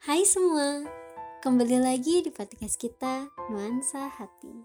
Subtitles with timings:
[0.00, 0.80] Hai semua,
[1.44, 4.64] kembali lagi di podcast kita Nuansa Hati.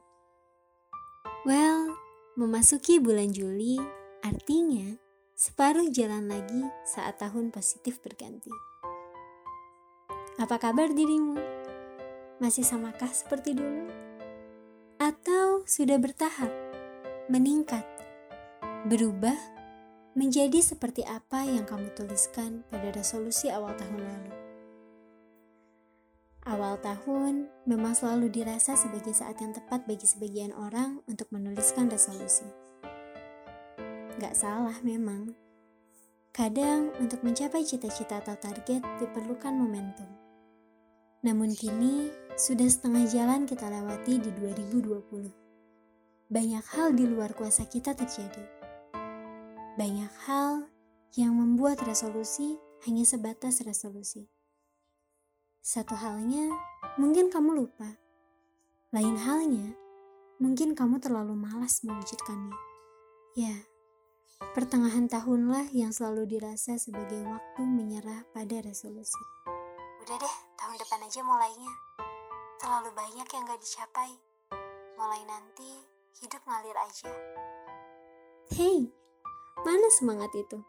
[1.43, 1.91] Well,
[2.39, 3.75] memasuki bulan Juli
[4.23, 4.95] artinya
[5.35, 8.47] separuh jalan lagi saat tahun positif berganti.
[10.39, 11.35] Apa kabar dirimu?
[12.39, 13.91] Masih samakah seperti dulu?
[15.03, 16.55] Atau sudah bertahap,
[17.27, 17.83] meningkat,
[18.87, 19.35] berubah
[20.15, 24.44] menjadi seperti apa yang kamu tuliskan pada resolusi awal tahun lalu?
[26.45, 32.45] Awal tahun memang selalu dirasa sebagai saat yang tepat bagi sebagian orang untuk menuliskan resolusi.
[34.21, 35.33] Gak salah memang.
[36.29, 40.05] Kadang untuk mencapai cita-cita atau target diperlukan momentum.
[41.25, 46.29] Namun kini sudah setengah jalan kita lewati di 2020.
[46.29, 48.45] Banyak hal di luar kuasa kita terjadi.
[49.81, 50.69] Banyak hal
[51.17, 54.34] yang membuat resolusi hanya sebatas resolusi
[55.65, 56.53] satu halnya,
[57.01, 57.97] mungkin kamu lupa.
[58.93, 59.73] Lain halnya,
[60.37, 62.53] mungkin kamu terlalu malas mewujudkannya.
[63.33, 63.65] Ya,
[64.53, 69.17] pertengahan tahunlah yang selalu dirasa sebagai waktu menyerah pada resolusi.
[70.05, 71.73] Udah deh, tahun depan aja mulainya.
[72.61, 74.13] Terlalu banyak yang gak dicapai.
[75.01, 75.81] Mulai nanti,
[76.21, 77.09] hidup ngalir aja.
[78.53, 78.93] Hei,
[79.65, 80.61] mana semangat itu?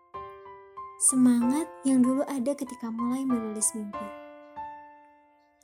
[1.04, 4.24] Semangat yang dulu ada ketika mulai menulis mimpi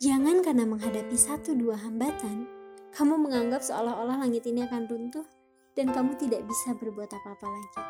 [0.03, 2.51] Jangan karena menghadapi satu dua hambatan,
[2.91, 5.23] kamu menganggap seolah-olah langit ini akan runtuh
[5.79, 7.83] dan kamu tidak bisa berbuat apa-apa lagi.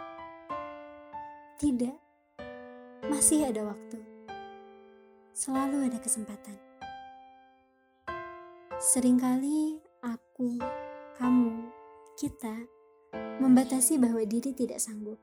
[1.57, 1.97] Tidak,
[3.09, 3.97] masih ada waktu.
[5.33, 6.61] Selalu ada kesempatan.
[8.77, 10.61] Seringkali aku,
[11.17, 11.65] kamu,
[12.21, 12.61] kita
[13.41, 15.17] membatasi bahwa diri tidak sanggup.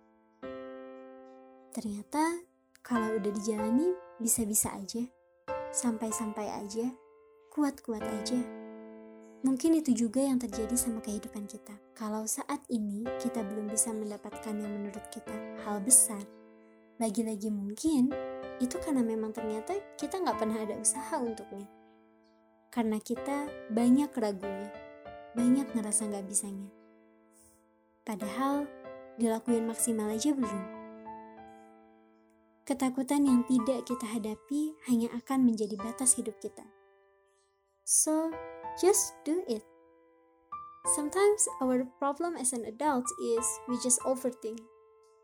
[1.69, 2.41] Ternyata
[2.81, 5.18] kalau udah dijalani bisa-bisa aja
[5.69, 6.89] santai-santai aja,
[7.53, 8.41] kuat-kuat aja.
[9.39, 11.71] Mungkin itu juga yang terjadi sama kehidupan kita.
[11.95, 15.31] Kalau saat ini kita belum bisa mendapatkan yang menurut kita
[15.63, 16.19] hal besar,
[16.99, 18.11] lagi-lagi mungkin
[18.59, 21.67] itu karena memang ternyata kita nggak pernah ada usaha untuknya.
[22.69, 24.69] Karena kita banyak ragunya,
[25.33, 26.69] banyak ngerasa nggak bisanya.
[28.03, 28.67] Padahal
[29.15, 30.78] dilakuin maksimal aja belum.
[32.69, 36.61] Ketakutan yang tidak kita hadapi hanya akan menjadi batas hidup kita.
[37.81, 38.29] So,
[38.77, 39.65] just do it.
[40.93, 44.61] Sometimes our problem as an adult is we just overthink.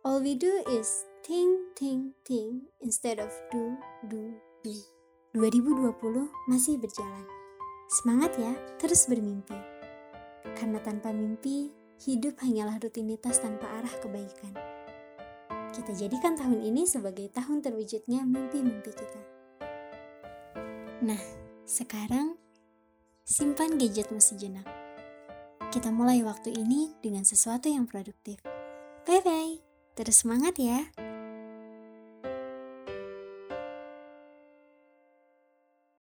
[0.02, 0.90] All we do is
[1.22, 3.78] think, think, think instead of do,
[4.10, 4.34] do,
[4.66, 4.74] do.
[5.38, 6.02] 2020
[6.50, 7.30] masih berjalan.
[7.94, 9.54] Semangat ya, terus bermimpi.
[10.58, 11.70] Karena tanpa mimpi,
[12.10, 14.75] hidup hanyalah rutinitas tanpa arah kebaikan.
[15.76, 19.22] Kita jadikan tahun ini sebagai tahun terwujudnya mimpi-mimpi kita.
[21.04, 21.20] Nah,
[21.68, 22.40] sekarang
[23.28, 24.64] simpan gadgetmu sejenak.
[25.76, 28.40] Kita mulai waktu ini dengan sesuatu yang produktif.
[29.04, 29.60] Bye-bye,
[30.00, 30.88] terus semangat ya!